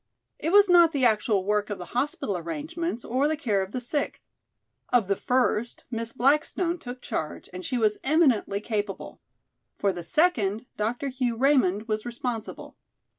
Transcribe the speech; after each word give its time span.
It 0.39 0.51
was 0.51 0.67
not 0.67 0.93
the 0.93 1.05
actual 1.05 1.45
work 1.45 1.69
of 1.69 1.77
the 1.77 1.85
hospital 1.93 2.35
arrangements 2.35 3.05
or 3.05 3.27
the 3.27 3.37
care 3.37 3.61
of 3.61 3.71
the 3.71 3.79
sick. 3.79 4.23
Of 4.91 5.07
the 5.07 5.15
first 5.15 5.83
Miss 5.91 6.11
Blackstone 6.11 6.79
took 6.79 7.03
charge 7.03 7.51
and 7.53 7.63
she 7.63 7.77
was 7.77 7.99
eminently 8.03 8.61
capable; 8.61 9.21
for 9.77 9.93
the 9.93 10.01
second 10.01 10.65
Dr. 10.75 11.09
Hugh 11.09 11.35
Raymond 11.37 11.87
was 11.87 12.03
responsible. 12.03 12.75